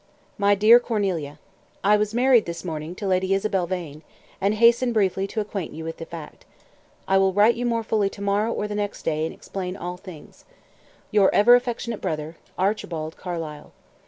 "MY 0.39 0.55
DEAR 0.55 0.79
CORNELIA 0.79 1.37
I 1.83 1.95
was 1.95 2.11
married 2.11 2.45
this 2.47 2.65
morning 2.65 2.95
to 2.95 3.05
Lady 3.05 3.35
Isabel 3.35 3.67
Vane, 3.67 4.01
and 4.41 4.55
hasten 4.55 4.93
briefly 4.93 5.27
to 5.27 5.41
acquaint 5.41 5.73
you 5.75 5.83
with 5.83 5.97
the 5.97 6.07
fact. 6.07 6.43
I 7.07 7.19
will 7.19 7.33
write 7.33 7.53
you 7.53 7.67
more 7.67 7.83
fully 7.83 8.09
to 8.09 8.21
morrow 8.23 8.51
or 8.51 8.67
the 8.67 8.73
next 8.73 9.03
day, 9.05 9.27
and 9.27 9.31
explain 9.35 9.77
all 9.77 9.97
things. 9.97 10.43
"Your 11.11 11.31
ever 11.35 11.53
affectionate 11.53 12.01
brother, 12.01 12.35
"ARCHIBALD 12.57 13.15
CARLYLE." 13.15 13.73